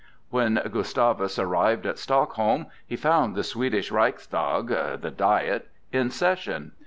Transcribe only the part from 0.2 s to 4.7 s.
When Gustavus arrived at Stockholm, he found the Swedish Reichstag